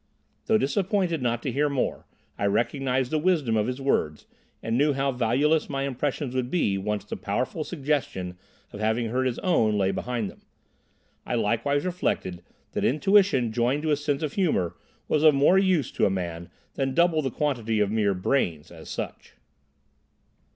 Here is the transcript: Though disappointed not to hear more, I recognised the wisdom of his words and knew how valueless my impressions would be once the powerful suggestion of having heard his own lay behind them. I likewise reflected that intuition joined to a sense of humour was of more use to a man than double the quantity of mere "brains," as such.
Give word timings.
Though 0.47 0.57
disappointed 0.57 1.21
not 1.21 1.43
to 1.43 1.51
hear 1.51 1.69
more, 1.69 2.07
I 2.35 2.45
recognised 2.47 3.11
the 3.11 3.19
wisdom 3.19 3.55
of 3.55 3.67
his 3.67 3.79
words 3.79 4.25
and 4.63 4.75
knew 4.75 4.93
how 4.93 5.11
valueless 5.11 5.69
my 5.69 5.83
impressions 5.83 6.33
would 6.33 6.49
be 6.49 6.75
once 6.75 7.05
the 7.05 7.15
powerful 7.15 7.63
suggestion 7.63 8.35
of 8.73 8.79
having 8.79 9.09
heard 9.09 9.27
his 9.27 9.37
own 9.45 9.77
lay 9.77 9.91
behind 9.91 10.27
them. 10.31 10.41
I 11.23 11.35
likewise 11.35 11.85
reflected 11.85 12.41
that 12.71 12.83
intuition 12.83 13.51
joined 13.51 13.83
to 13.83 13.91
a 13.91 13.95
sense 13.95 14.23
of 14.23 14.33
humour 14.33 14.75
was 15.07 15.21
of 15.21 15.35
more 15.35 15.59
use 15.59 15.91
to 15.91 16.07
a 16.07 16.09
man 16.09 16.49
than 16.73 16.95
double 16.95 17.21
the 17.21 17.29
quantity 17.29 17.79
of 17.79 17.91
mere 17.91 18.15
"brains," 18.15 18.71
as 18.71 18.89
such. 18.89 19.33